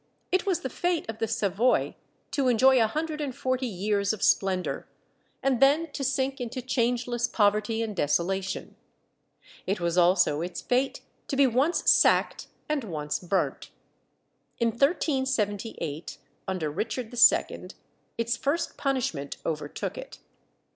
[0.31, 1.93] It was the fate of the Savoy
[2.31, 4.87] to enjoy a hundred and forty years of splendour,
[5.43, 8.75] and then to sink into changeless poverty and desolation.
[9.67, 13.69] It was also its ill fate to be once sacked and once burnt.
[14.57, 17.67] In 1378, under Richard II.,
[18.17, 20.17] its first punishment overtook it.